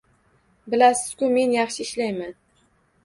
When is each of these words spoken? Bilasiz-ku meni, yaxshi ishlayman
Bilasiz-ku 0.75 1.29
meni, 1.35 1.55
yaxshi 1.59 1.83
ishlayman 1.87 2.37